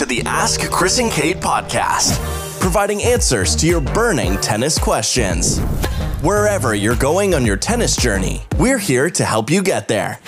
[0.00, 2.18] to the Ask Chris and Cade podcast,
[2.58, 5.58] providing answers to your burning tennis questions.
[6.22, 10.18] Wherever you're going on your tennis journey, we're here to help you get there.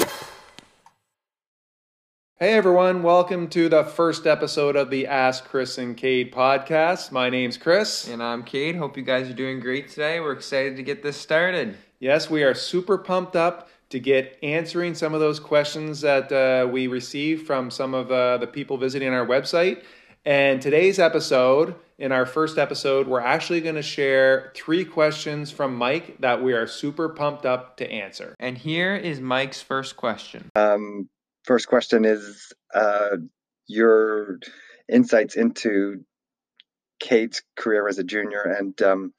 [2.38, 7.10] Hey everyone, welcome to the first episode of the Ask Chris and Cade podcast.
[7.10, 8.08] My name's Chris.
[8.08, 8.76] And I'm Cade.
[8.76, 10.20] Hope you guys are doing great today.
[10.20, 11.78] We're excited to get this started.
[11.98, 16.66] Yes, we are super pumped up to get answering some of those questions that uh,
[16.66, 19.82] we receive from some of uh, the people visiting our website.
[20.24, 25.76] And today's episode, in our first episode, we're actually going to share three questions from
[25.76, 28.34] Mike that we are super pumped up to answer.
[28.40, 30.48] And here is Mike's first question.
[30.54, 31.10] Um,
[31.44, 33.16] first question is uh,
[33.66, 34.38] your
[34.90, 36.02] insights into
[36.98, 39.12] Cade's career as a junior and um,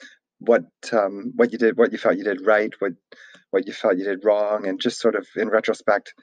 [0.45, 2.93] what um, what you did, what you felt you did right, what
[3.51, 6.13] what you felt you did wrong, and just sort of in retrospect,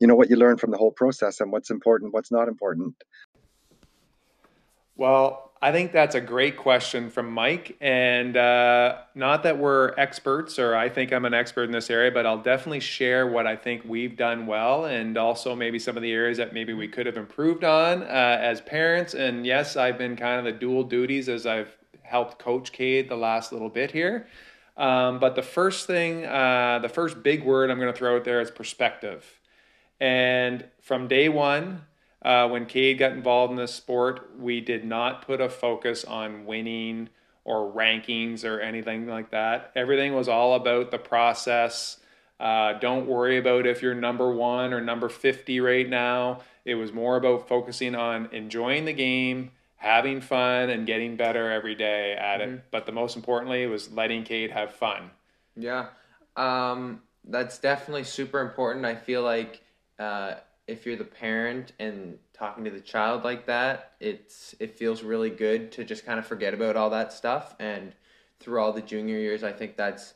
[0.00, 2.94] you know, what you learned from the whole process and what's important, what's not important.
[4.96, 7.76] Well, I think that's a great question from Mike.
[7.80, 12.10] And uh, not that we're experts, or I think I'm an expert in this area,
[12.12, 16.02] but I'll definitely share what I think we've done well and also maybe some of
[16.02, 19.14] the areas that maybe we could have improved on uh, as parents.
[19.14, 21.77] And yes, I've been kind of the dual duties as I've
[22.08, 24.26] helped coach Cade the last little bit here.
[24.76, 28.24] Um, but the first thing, uh, the first big word I'm going to throw out
[28.24, 29.40] there is perspective.
[30.00, 31.82] And from day one,
[32.22, 36.46] uh, when Cade got involved in this sport, we did not put a focus on
[36.46, 37.08] winning
[37.44, 39.72] or rankings or anything like that.
[39.74, 41.98] Everything was all about the process.
[42.38, 46.40] Uh, don't worry about if you're number one or number 50 right now.
[46.64, 51.74] It was more about focusing on enjoying the game, having fun and getting better every
[51.74, 52.54] day at mm-hmm.
[52.54, 52.64] it.
[52.70, 55.10] But the most importantly was letting Cade have fun.
[55.56, 55.86] Yeah,
[56.36, 58.84] um, that's definitely super important.
[58.84, 59.62] I feel like
[59.98, 60.34] uh,
[60.66, 65.30] if you're the parent and talking to the child like that, it's it feels really
[65.30, 67.56] good to just kind of forget about all that stuff.
[67.58, 67.94] And
[68.40, 70.14] through all the junior years, I think that's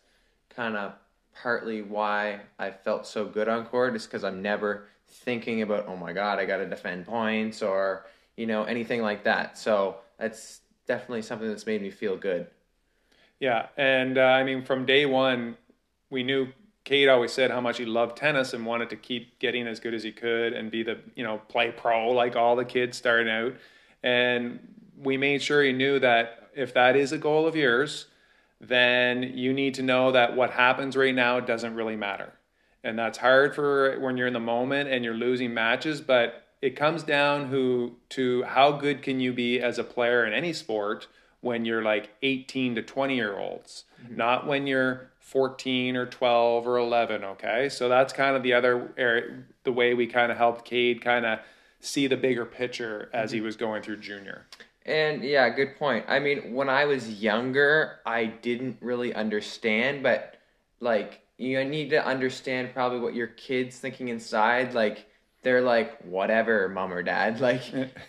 [0.54, 0.92] kind of
[1.34, 5.96] partly why I felt so good on court is because I'm never thinking about oh
[5.96, 8.06] my god I got to defend points or
[8.36, 9.58] you know, anything like that.
[9.58, 12.46] So that's definitely something that's made me feel good.
[13.40, 15.56] Yeah, and uh, I mean, from day one,
[16.10, 16.48] we knew
[16.84, 19.94] Cade always said how much he loved tennis and wanted to keep getting as good
[19.94, 23.32] as he could and be the you know play pro like all the kids starting
[23.32, 23.54] out.
[24.02, 24.60] And
[24.96, 28.06] we made sure he knew that if that is a goal of yours,
[28.60, 32.32] then you need to know that what happens right now doesn't really matter.
[32.84, 36.76] And that's hard for when you're in the moment and you're losing matches, but it
[36.76, 41.08] comes down who to how good can you be as a player in any sport
[41.40, 44.16] when you're like 18 to 20 year olds, mm-hmm.
[44.16, 47.24] not when you're 14 or 12 or 11.
[47.24, 51.02] Okay, so that's kind of the other area, the way we kind of helped Cade
[51.02, 51.40] kind of
[51.80, 53.36] see the bigger picture as mm-hmm.
[53.36, 54.46] he was going through junior.
[54.86, 56.04] And yeah, good point.
[56.08, 60.36] I mean, when I was younger, I didn't really understand, but
[60.78, 65.06] like you need to understand probably what your kids thinking inside, like
[65.42, 67.40] they're like whatever mom or dad.
[67.40, 67.62] Like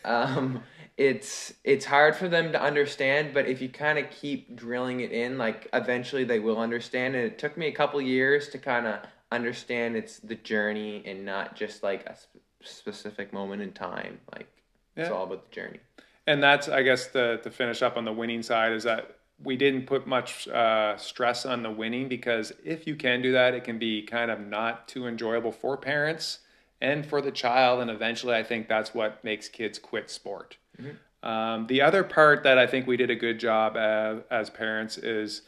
[0.06, 0.64] um
[0.96, 5.12] it's it's hard for them to understand but if you kind of keep drilling it
[5.12, 7.16] in like eventually they will understand.
[7.16, 9.00] And it took me a couple years to kind of
[9.32, 14.20] understand it's the journey and not just like a sp- specific moment in time.
[14.32, 14.48] Like
[14.96, 15.04] yeah.
[15.04, 15.80] it's all about the journey.
[16.26, 19.58] And that's i guess the to finish up on the winning side is that we
[19.58, 23.64] didn't put much uh, stress on the winning because if you can do that it
[23.64, 26.40] can be kind of not too enjoyable for parents
[26.84, 27.80] and for the child.
[27.80, 30.58] And eventually, I think that's what makes kids quit sport.
[30.80, 31.28] Mm-hmm.
[31.28, 34.98] Um, the other part that I think we did a good job as, as parents
[34.98, 35.44] is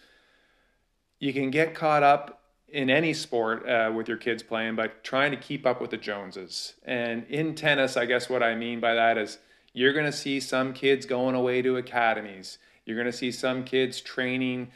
[1.19, 5.31] you can get caught up in any sport uh, with your kids playing, but trying
[5.31, 6.75] to keep up with the Joneses.
[6.84, 9.38] And in tennis, I guess what I mean by that is
[9.73, 12.57] you're going to see some kids going away to academies.
[12.85, 14.72] You're going to see some kids training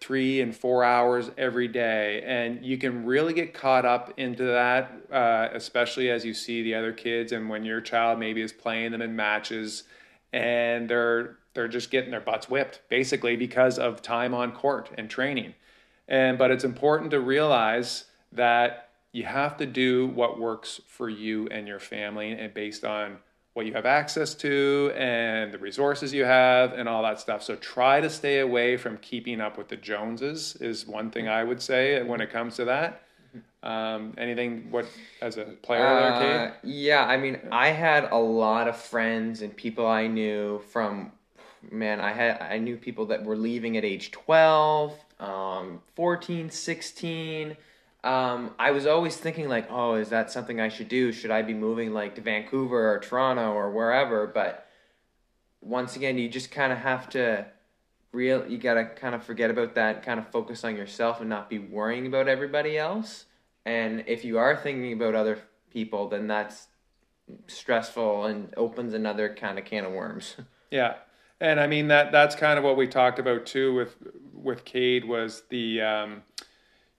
[0.00, 2.22] three and four hours every day.
[2.26, 6.74] And you can really get caught up into that, uh, especially as you see the
[6.74, 9.84] other kids and when your child maybe is playing them in matches
[10.32, 15.08] and they're they're just getting their butts whipped basically because of time on court and
[15.08, 15.54] training.
[16.08, 21.46] And but it's important to realize that you have to do what works for you
[21.48, 23.18] and your family and based on
[23.54, 27.42] what you have access to and the resources you have and all that stuff.
[27.42, 31.44] So try to stay away from keeping up with the Joneses is one thing I
[31.44, 33.02] would say when it comes to that.
[33.62, 34.86] Um, anything what
[35.22, 39.86] as a player uh, Yeah, I mean, I had a lot of friends and people
[39.86, 41.12] I knew from
[41.70, 47.56] man, I had I knew people that were leaving at age 12, um, 14, 16.
[48.04, 51.10] Um, I was always thinking like, oh, is that something I should do?
[51.10, 54.26] Should I be moving like to Vancouver or Toronto or wherever?
[54.26, 54.68] But
[55.62, 57.46] once again, you just kind of have to
[58.12, 58.46] real.
[58.46, 61.58] You gotta kind of forget about that, kind of focus on yourself, and not be
[61.58, 63.24] worrying about everybody else.
[63.64, 65.38] And if you are thinking about other
[65.70, 66.68] people, then that's
[67.46, 70.36] stressful and opens another kind of can of worms.
[70.70, 70.94] Yeah,
[71.40, 73.96] and I mean that that's kind of what we talked about too with
[74.32, 75.80] with Cade was the.
[75.80, 76.22] Um,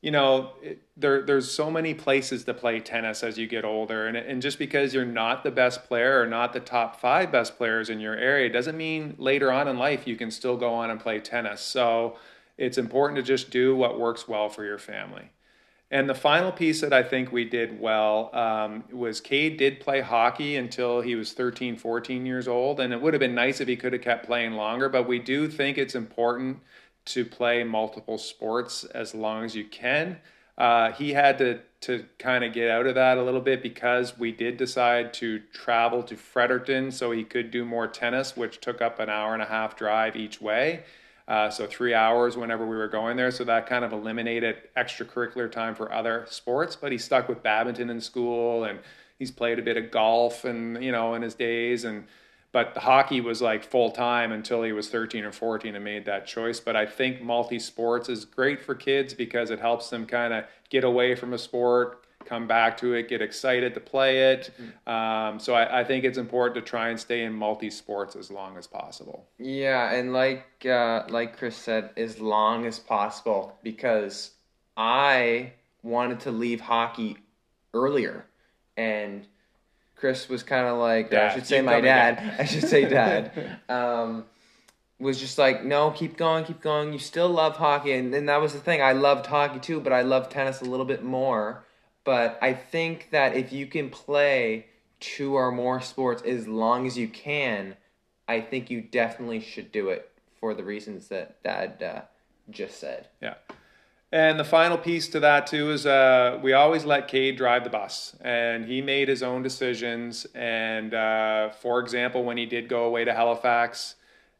[0.05, 4.05] you know, it, there there's so many places to play tennis as you get older,
[4.05, 7.57] and and just because you're not the best player or not the top five best
[7.57, 10.91] players in your area doesn't mean later on in life you can still go on
[10.91, 11.59] and play tennis.
[11.59, 12.17] So
[12.55, 15.31] it's important to just do what works well for your family.
[15.89, 20.01] And the final piece that I think we did well um, was Cade did play
[20.01, 22.79] hockey until he was 13, 14 years old.
[22.79, 25.19] And it would have been nice if he could have kept playing longer, but we
[25.19, 26.59] do think it's important
[27.05, 30.17] to play multiple sports as long as you can.
[30.57, 34.17] Uh, he had to to kind of get out of that a little bit because
[34.17, 38.81] we did decide to travel to Fredericton so he could do more tennis, which took
[38.81, 40.83] up an hour and a half drive each way.
[41.27, 43.29] Uh, so three hours whenever we were going there.
[43.29, 46.75] So that kind of eliminated extracurricular time for other sports.
[46.75, 48.79] But he stuck with badminton in school, and
[49.19, 52.05] he's played a bit of golf, and you know, in his days, and
[52.55, 56.05] but the hockey was like full time until he was 13 or 14 and made
[56.05, 56.57] that choice.
[56.57, 60.45] But I think multi sports is great for kids because it helps them kind of
[60.69, 64.53] get away from a sport, come back to it, get excited to play it.
[64.57, 64.89] Mm-hmm.
[64.89, 68.31] Um, so I, I, think it's important to try and stay in multi sports as
[68.31, 69.27] long as possible.
[69.37, 74.31] Yeah, and like uh, like Chris said, as long as possible because
[74.77, 75.51] I
[75.83, 77.17] wanted to leave hockey
[77.73, 78.27] earlier
[78.77, 79.27] and
[79.95, 82.36] Chris was kind of like, I should say my dad.
[82.39, 83.59] I should say dad.
[83.69, 84.25] Um,
[84.97, 86.94] was just like, no, keep going, keep going.
[86.94, 88.81] You still love hockey, and, and that was the thing.
[88.81, 91.65] I loved hockey too, but I love tennis a little bit more.
[92.06, 94.68] But I think that if you can play
[95.00, 97.75] two or more sports as long as you can,
[98.27, 100.09] I think you definitely should do it
[100.39, 102.01] for the reasons that Dad uh,
[102.50, 103.07] just said.
[103.21, 103.36] Yeah.
[104.15, 107.69] And the final piece to that too is uh, we always let Cade drive the
[107.69, 110.25] bus, and he made his own decisions.
[110.33, 113.95] And uh, for example, when he did go away to Halifax,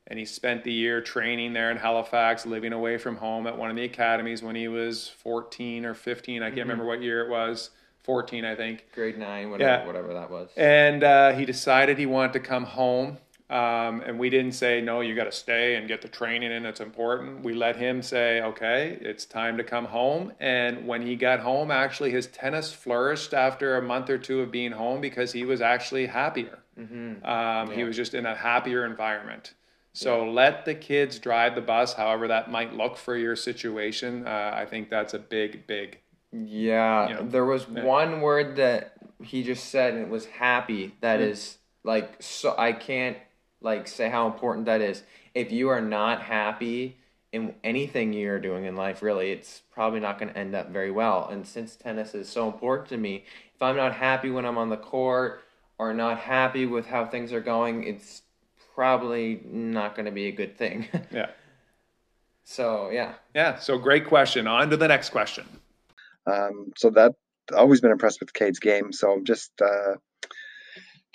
[0.08, 3.70] and he spent the year training there in Halifax, living away from home at one
[3.70, 6.42] of the academies when he was 14 or 15.
[6.42, 6.62] I can't mm-hmm.
[6.62, 7.72] remember what year it was.
[8.04, 8.86] 14, I think.
[8.94, 9.86] Grade nine, whatever, yeah.
[9.86, 10.52] whatever that was.
[10.56, 13.18] And uh, he decided he wanted to come home
[13.50, 16.66] um, and we didn't say, no, you got to stay and get the training in,
[16.66, 17.44] it's important.
[17.44, 20.34] We let him say, okay, it's time to come home.
[20.40, 24.52] And when he got home, actually, his tennis flourished after a month or two of
[24.52, 26.60] being home because he was actually happier.
[26.80, 27.24] Mm-hmm.
[27.24, 27.76] Um, yeah.
[27.76, 29.54] He was just in a happier environment.
[29.94, 30.32] So yeah.
[30.32, 34.28] let the kids drive the bus, however that might look for your situation.
[34.28, 36.00] Uh, I think that's a big, big.
[36.34, 37.84] Yeah, you know, there was yeah.
[37.84, 40.96] one word that he just said, and it was happy.
[41.00, 41.30] That mm-hmm.
[41.30, 42.54] is like so.
[42.58, 43.16] I can't
[43.66, 45.04] like say how important that is.
[45.34, 46.98] If you are not happy
[47.34, 50.92] in anything you're doing in life, really, it's probably not going to end up very
[50.92, 51.28] well.
[51.30, 54.70] And since tennis is so important to me, if I'm not happy when I'm on
[54.70, 55.42] the court
[55.78, 58.22] or not happy with how things are going, it's
[58.76, 60.88] probably not going to be a good thing.
[61.12, 61.32] yeah.
[62.44, 63.16] So, yeah.
[63.34, 63.58] Yeah.
[63.58, 64.46] So, great question.
[64.46, 65.46] On to the next question.
[66.28, 67.16] Um, so, that
[67.56, 68.94] always been impressed with Cade's game.
[68.94, 69.96] So, I'm just uh,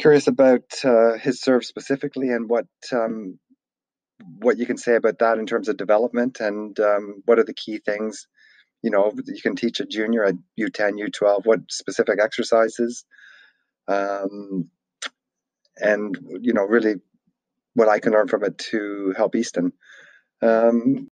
[0.00, 3.38] curious about uh, his serve specifically and what um,
[4.38, 7.54] what you can say about that in terms of development and um, what are the
[7.54, 8.26] key things
[8.83, 13.04] you know you can teach a junior at U10, U12, what specific exercises,
[13.88, 14.71] um,
[15.76, 16.97] and you know really
[17.75, 19.73] what I can learn from it to help Easton.
[20.42, 21.09] Um,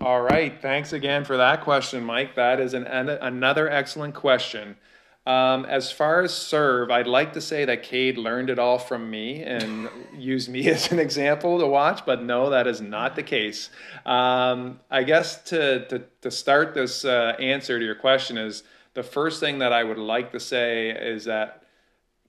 [0.00, 2.34] All right, thanks again for that question, Mike.
[2.34, 4.76] That is an, an another excellent question.
[5.24, 9.08] Um, as far as serve, I'd like to say that Cade learned it all from
[9.08, 13.22] me and used me as an example to watch, but no, that is not the
[13.22, 13.70] case.
[14.04, 18.64] Um, I guess to, to, to start this uh, answer to your question is
[18.94, 21.62] the first thing that I would like to say is that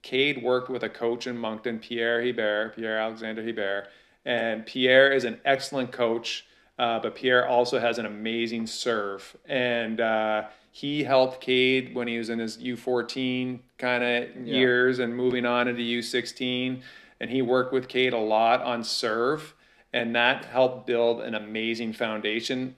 [0.02, 3.88] Cade worked with a coach in Moncton, Pierre Hebert, Pierre Alexander Hebert,
[4.24, 6.46] and Pierre is an excellent coach,
[6.78, 9.36] uh, but Pierre also has an amazing serve.
[9.46, 14.56] And uh, he helped Cade when he was in his U14 kind of yeah.
[14.56, 16.82] years and moving on into U16.
[17.20, 19.54] And he worked with Cade a lot on serve,
[19.92, 22.74] and that helped build an amazing foundation.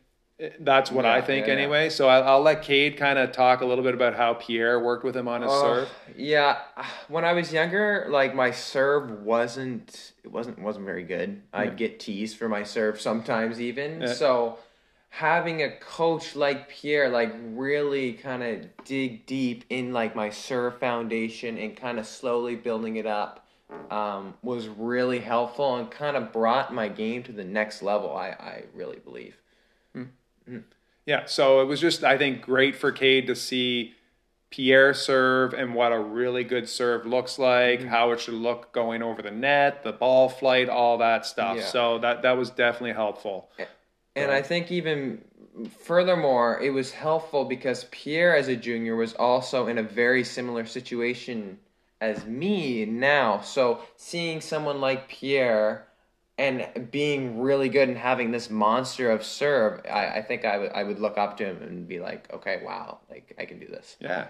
[0.60, 1.88] That's what yeah, I think, yeah, anyway.
[1.88, 5.02] So I'll, I'll, let Cade kind of talk a little bit about how Pierre worked
[5.02, 5.88] with him on his uh, serve.
[6.14, 6.58] Yeah,
[7.08, 11.40] when I was younger, like my serve wasn't it wasn't wasn't very good.
[11.54, 14.06] I'd get teased for my serve sometimes, even.
[14.08, 14.58] So
[15.08, 20.78] having a coach like Pierre like really kind of dig deep in like my serve
[20.78, 23.46] foundation and kind of slowly building it up
[23.90, 28.14] um, was really helpful and kind of brought my game to the next level.
[28.14, 29.38] I I really believe.
[31.04, 33.94] Yeah, so it was just I think great for Cade to see
[34.50, 37.88] Pierre serve and what a really good serve looks like, Mm-hmm.
[37.88, 41.58] how it should look going over the net, the ball flight, all that stuff.
[41.58, 41.66] Yeah.
[41.66, 43.50] So that that was definitely helpful.
[44.14, 45.22] And I think even
[45.80, 50.64] furthermore, it was helpful because Pierre, as a junior, was also in a very similar
[50.66, 51.58] situation
[52.00, 53.40] as me now.
[53.40, 55.85] So seeing someone like Pierre
[56.38, 60.72] and being really good and having this monster of serve, I, I think I would
[60.72, 63.66] I would look up to him and be like, okay, wow, like I can do
[63.66, 63.96] this.
[64.00, 64.28] Yeah.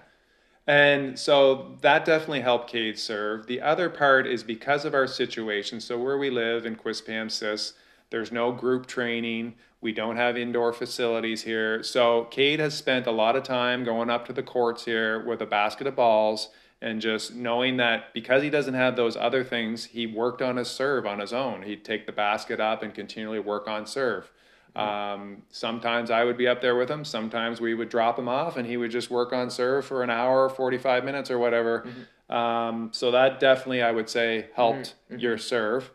[0.68, 3.46] And so that definitely helped Cade serve.
[3.46, 5.80] The other part is because of our situation.
[5.80, 7.74] So where we live in Quispamsis,
[8.10, 9.54] there's no group training.
[9.80, 11.84] We don't have indoor facilities here.
[11.84, 15.40] So Cade has spent a lot of time going up to the courts here with
[15.40, 16.48] a basket of balls
[16.82, 20.68] and just knowing that because he doesn't have those other things, he worked on his
[20.68, 21.62] serve on his own.
[21.62, 24.30] He'd take the basket up and continually work on serve.
[24.74, 27.02] Um, sometimes I would be up there with him.
[27.02, 30.10] Sometimes we would drop him off, and he would just work on serve for an
[30.10, 31.86] hour, forty-five minutes, or whatever.
[32.28, 35.90] Um, so that definitely, I would say, helped your serve.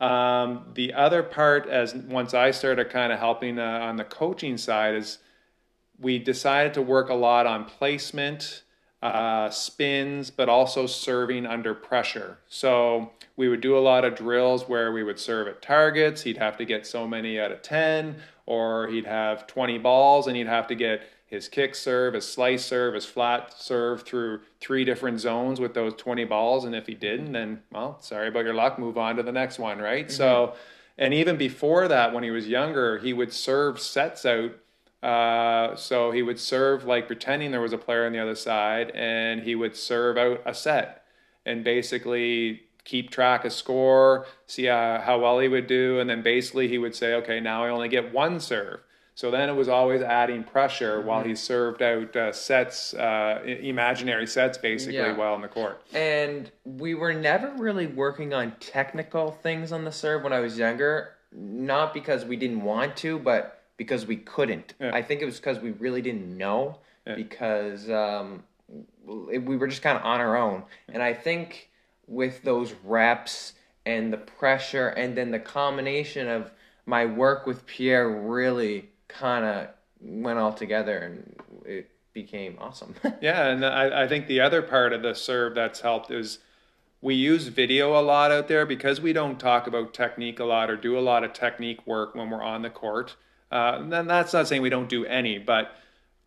[0.00, 4.56] Um, the other part, as once I started kind of helping uh, on the coaching
[4.56, 5.18] side, is
[5.98, 8.62] we decided to work a lot on placement,
[9.02, 12.38] uh, spins, but also serving under pressure.
[12.48, 16.22] So we would do a lot of drills where we would serve at targets.
[16.22, 18.16] He'd have to get so many out of 10,
[18.46, 22.64] or he'd have 20 balls and he'd have to get his kick serve, his slice
[22.64, 26.64] serve, his flat serve through three different zones with those 20 balls.
[26.64, 29.58] And if he didn't, then, well, sorry about your luck, move on to the next
[29.58, 30.12] one, right?
[30.12, 30.54] So,
[30.98, 34.52] and even before that, when he was younger, he would serve sets out
[35.02, 38.90] uh, so he would serve like pretending there was a player on the other side,
[38.94, 41.04] and he would serve out a set
[41.44, 46.22] and basically keep track of score, see how, how well he would do, and then
[46.22, 48.80] basically he would say, okay, now I only get one serve.
[49.14, 54.26] So then it was always adding pressure while he served out uh, sets, uh, imaginary
[54.26, 55.16] sets, basically, Yeah.
[55.16, 55.82] while on the court.
[55.92, 60.58] And we were never really working on technical things on the serve when I was
[60.58, 64.74] younger, not because we didn't want to, but because we couldn't.
[64.80, 64.94] Yeah.
[64.94, 68.44] I think it was because we really didn't know, because um,
[69.04, 70.62] we we were just kind of on our own.
[70.88, 71.68] And I think
[72.06, 76.52] with those reps and the pressure, and then the combination of
[76.86, 79.68] my work with Pierre really kind of
[80.00, 81.36] went all together, and
[81.66, 82.94] it became awesome.
[83.20, 86.38] Yeah, and I, I think the other part of the serve that's helped is
[87.00, 90.70] we use video a lot out there because we don't talk about technique a lot
[90.70, 93.16] or do a lot of technique work when we're on the court.
[93.52, 95.76] Uh, and that's not saying we don't do any, but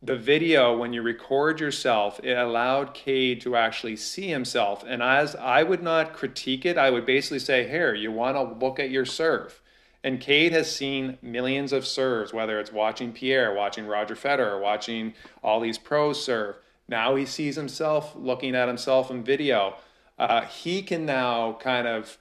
[0.02, 4.84] the video, when you record yourself, it allowed Cade to actually see himself.
[4.88, 8.64] And as I would not critique it, I would basically say, Here, you want to
[8.64, 9.62] look at your serve.
[10.04, 15.16] And Cade has seen millions of serves, whether it's watching Pierre, watching Roger Federer, watching
[15.44, 16.58] all these pros serve.
[16.88, 19.78] Now he sees himself looking at himself in video.
[20.20, 22.20] Uh, he can now kind of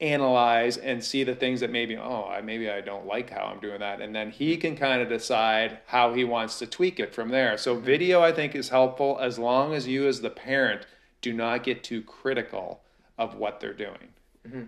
[0.00, 3.60] analyze and see the things that maybe oh I maybe I don't like how I'm
[3.60, 7.14] doing that and then he can kind of decide how he wants to tweak it
[7.14, 7.56] from there.
[7.56, 7.84] So mm-hmm.
[7.84, 10.86] video I think is helpful as long as you as the parent
[11.22, 12.82] do not get too critical
[13.16, 14.08] of what they're doing.
[14.46, 14.62] Mm-hmm.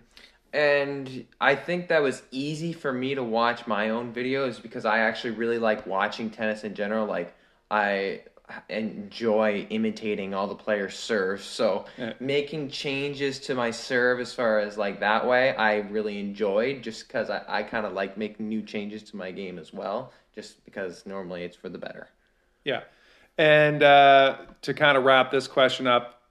[0.52, 5.00] And I think that was easy for me to watch my own videos because I
[5.00, 7.06] actually really like watching tennis in general.
[7.06, 7.34] Like
[7.70, 8.22] I
[8.68, 11.44] enjoy imitating all the players' serves.
[11.44, 12.12] So Yeah.
[12.20, 17.06] making changes to my serve as far as like that way, I really enjoyed just
[17.06, 20.64] because I, I kind of like making new changes to my game as well, just
[20.64, 22.08] because normally it's for the better.
[22.64, 22.82] Yeah.
[23.36, 26.22] And uh, to kind of wrap this question up,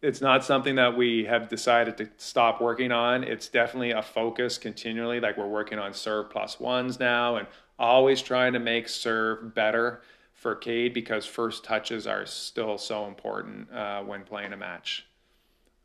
[0.00, 3.24] it's not something that we have decided to stop working on.
[3.24, 5.20] It's definitely a focus continually.
[5.20, 7.48] Like we're working on serve plus ones now and
[7.78, 10.02] always trying to make serve better
[10.38, 15.04] for Cade because first touches are still so important uh, when playing a match.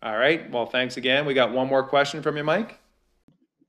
[0.04, 0.50] All right.
[0.52, 1.26] Well, thanks again.
[1.26, 2.80] We got one more question from you, Mike.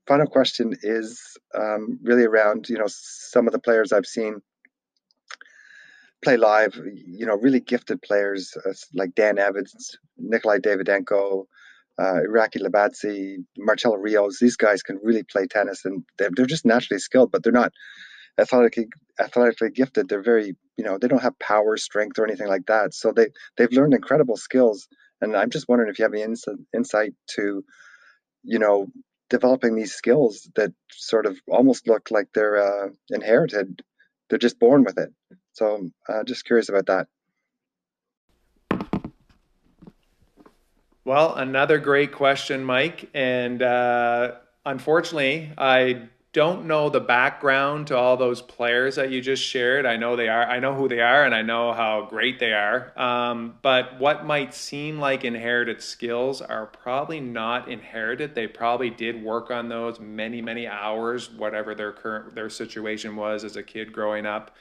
[0.07, 4.41] Final question is um, really around you know some of the players I've seen
[6.23, 6.79] play live.
[6.93, 11.45] You know, really gifted players uh, like Dan Evans, Nikolai Davydenko,
[11.97, 14.37] uh, Iraqi Labatsi, Marcelo Rios.
[14.39, 17.71] These guys can really play tennis, and they're, they're just naturally skilled, but they're not
[18.37, 18.87] athletically
[19.19, 20.09] athletically gifted.
[20.09, 22.93] They're very you know they don't have power, strength, or anything like that.
[22.93, 23.27] So they
[23.57, 24.87] they've learned incredible skills.
[25.21, 27.63] And I'm just wondering if you have any insight, insight to,
[28.43, 28.87] you know,
[29.29, 33.81] developing these skills that sort of almost look like they're uh, inherited.
[34.29, 35.13] They're just born with it.
[35.53, 37.07] So, uh, just curious about that.
[41.05, 43.09] Well, another great question, Mike.
[43.13, 44.33] And uh,
[44.65, 49.85] unfortunately, I don't know the background to all those players that you just shared.
[49.85, 50.43] I know they are.
[50.43, 52.91] I know who they are, and I know how great they are.
[52.99, 58.35] Um, but what might seem like inherited skills are probably not inherited.
[58.35, 63.45] They probably did work on those many, many hours, whatever their current their situation was
[63.45, 64.53] as a kid growing up.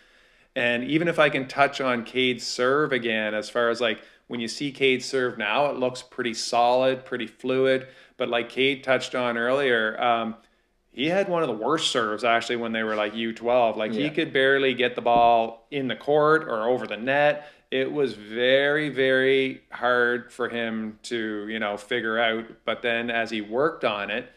[0.54, 4.38] And even if I can touch on Cade's serve again, as far as like when
[4.38, 7.88] you see Cade serve now, it looks pretty solid, pretty fluid.
[8.16, 10.00] But like Cade touched on earlier.
[10.00, 10.36] Um,
[10.94, 13.76] he had one of the worst serves actually when they were like U12.
[13.76, 14.02] Like yeah.
[14.02, 17.48] he could barely get the ball in the court or over the net.
[17.72, 22.44] It was very, very hard for him to, you know, figure out.
[22.64, 24.30] But then as he worked on it,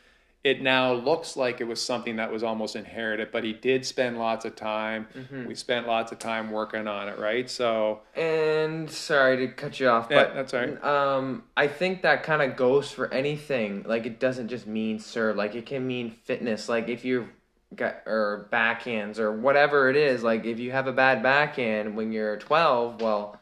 [0.48, 4.18] it now looks like it was something that was almost inherited, but he did spend
[4.18, 5.06] lots of time.
[5.14, 5.46] Mm-hmm.
[5.46, 7.50] We spent lots of time working on it, right?
[7.50, 10.82] So and sorry to cut you off, yeah, but that's right.
[10.82, 13.84] Um, I think that kind of goes for anything.
[13.86, 15.36] Like it doesn't just mean serve.
[15.36, 16.70] Like it can mean fitness.
[16.70, 17.28] Like if you
[17.76, 20.24] got or backhands or whatever it is.
[20.24, 23.37] Like if you have a bad backhand when you're 12, well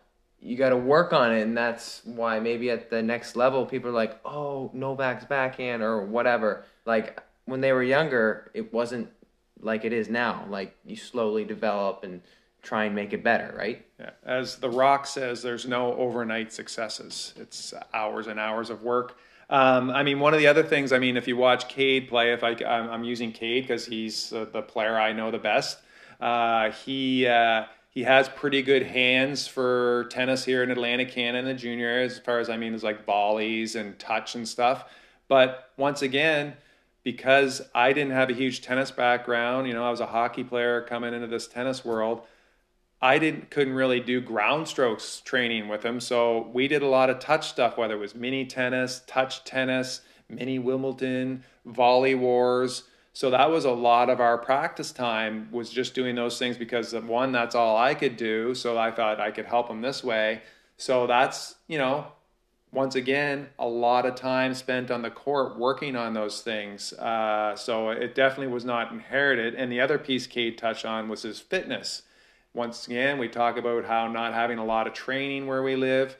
[0.45, 3.89] you got to work on it and that's why maybe at the next level people
[3.89, 6.65] are like oh novak's backhand or whatever.
[6.85, 9.09] Like when they were younger it wasn't
[9.59, 10.45] like it is now.
[10.47, 12.21] Like you slowly develop and
[12.61, 13.85] try and make it better right?
[13.99, 14.11] Yeah.
[14.23, 17.33] as the rock says there's no overnight successes.
[17.37, 19.17] It's hours and hours of work.
[19.49, 22.33] Um, I mean, one of the other things, I mean, if you watch Cade play,
[22.33, 25.77] if I, I'm using Cade because he's uh, the player I know the best,
[26.19, 32.01] uh, he, uh, he has pretty good hands for tennis here in Atlantic Canada junior
[32.01, 34.91] as far as I mean is like volleys and touch and stuff.
[35.29, 36.55] But once again,
[37.03, 40.81] because I didn't have a huge tennis background, you know, I was a hockey player
[40.81, 42.23] coming into this tennis world.
[43.01, 47.09] I didn't couldn't really do ground strokes training with him, so we did a lot
[47.09, 52.83] of touch stuff, whether it was mini tennis, touch tennis, mini Wimbledon, volley wars
[53.15, 56.93] so that was a lot of our practice time was just doing those things because
[56.93, 60.41] one that's all i could do so i thought i could help them this way.
[60.77, 62.07] So that's you know
[62.73, 66.91] once again a lot of time spent on the court working on those things.
[66.91, 69.55] Uh, so it definitely was not inherited.
[69.55, 72.01] And the other piece cade touched on was his fitness.
[72.53, 76.17] Once again we talk about how not having a lot of training where we live.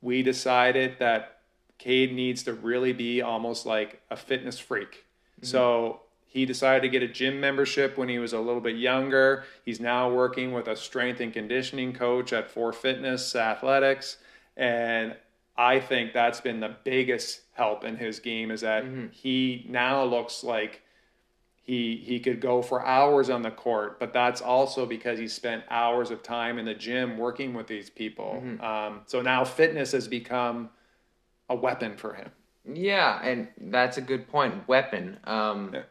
[0.00, 1.38] We decided that
[1.78, 5.04] cade needs to really be almost like a fitness freak.
[5.36, 5.46] Mm-hmm.
[5.46, 9.44] so he decided to get a gym membership when he was a little bit younger.
[9.64, 14.18] He's now working with a strength and conditioning coach at For Fitness Athletics.
[14.56, 15.16] And
[15.56, 19.06] I think that's been the biggest help in his game is that mm-hmm.
[19.12, 20.82] he now looks like
[21.62, 25.64] he he could go for hours on the court, but that's also because he spent
[25.70, 28.42] hours of time in the gym working with these people.
[28.44, 28.62] Mm-hmm.
[28.62, 30.68] Um, so now fitness has become
[31.48, 32.30] a weapon for him.
[32.70, 34.68] Yeah, and that's a good point.
[34.68, 35.18] Weapon.
[35.24, 35.82] Um, yeah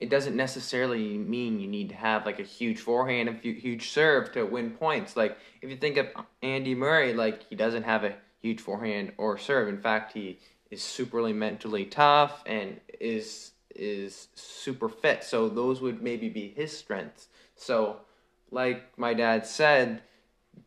[0.00, 4.32] it doesn't necessarily mean you need to have like a huge forehand and huge serve
[4.32, 5.14] to win points.
[5.14, 6.08] Like if you think of
[6.42, 9.68] Andy Murray, like he doesn't have a huge forehand or serve.
[9.68, 10.38] In fact, he
[10.70, 15.22] is superly mentally tough and is is super fit.
[15.22, 17.28] So those would maybe be his strengths.
[17.54, 17.98] So
[18.50, 20.00] like my dad said,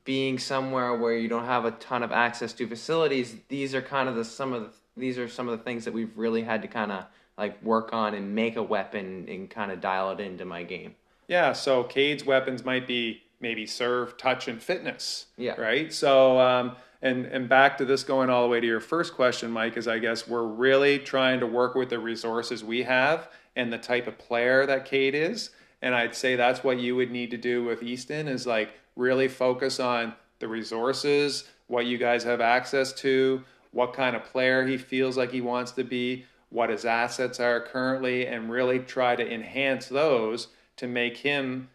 [0.05, 4.07] being somewhere where you don't have a ton of access to facilities, these are kind
[4.07, 6.61] of the some of the, these are some of the things that we've really had
[6.61, 7.05] to kind of
[7.37, 10.95] like work on and make a weapon and kind of dial it into my game.
[11.27, 15.27] Yeah, so Cade's weapons might be maybe serve, touch, and fitness.
[15.37, 15.59] Yeah.
[15.59, 15.91] Right.
[15.93, 19.51] So, um, and and back to this going all the way to your first question,
[19.51, 23.71] Mike, is I guess we're really trying to work with the resources we have and
[23.71, 25.51] the type of player that Cade is.
[25.81, 29.27] And I'd say that's what you would need to do with Easton is like really
[29.27, 34.77] focus on the resources, what you guys have access to, what kind of player he
[34.77, 39.33] feels like he wants to be, what his assets are currently, and really try to
[39.33, 41.67] enhance those to make him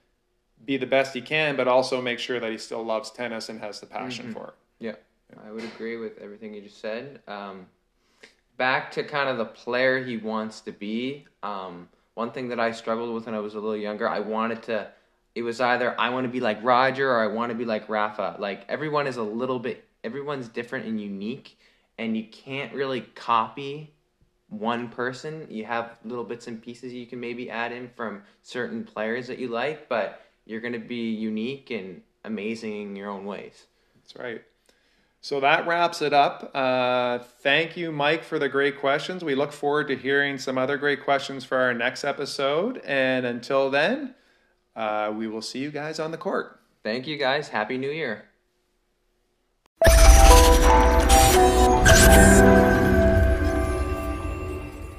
[0.65, 3.61] be the best he can, but also make sure that he still loves tennis and
[3.61, 4.35] has the passion mm-hmm.
[4.35, 4.55] for it.
[4.81, 4.95] Yeah,
[5.47, 7.21] I would agree with everything you just said.
[7.27, 7.67] Um,
[8.57, 11.27] back to kind of the player he wants to be.
[11.43, 14.63] Um, one thing that I struggled with when I was a little younger, I wanted
[14.65, 14.89] to.
[15.35, 17.89] It was either I want to be like Roger or I want to be like
[17.89, 18.37] Rafa.
[18.39, 21.59] Like everyone is a little bit, everyone's different and unique,
[21.97, 23.93] and you can't really copy
[24.49, 25.47] one person.
[25.51, 29.39] You have little bits and pieces you can maybe add in from certain players that
[29.39, 33.67] you like, but you're going to be unique and amazing in your own ways.
[33.97, 34.43] That's right.
[35.21, 36.51] So that wraps it up.
[36.55, 39.25] Uh, thank you, Mike, for the great questions.
[39.25, 42.79] We look forward to hearing some other great questions for our next episode.
[42.79, 44.15] And until then,
[44.77, 46.61] uh, we will see you guys on the court.
[46.85, 47.49] Thank you guys.
[47.49, 48.25] Happy New Year.